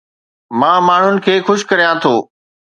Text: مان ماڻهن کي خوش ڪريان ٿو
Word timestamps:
مان 0.59 0.77
ماڻهن 0.87 1.21
کي 1.27 1.35
خوش 1.51 1.59
ڪريان 1.69 1.95
ٿو 2.03 2.15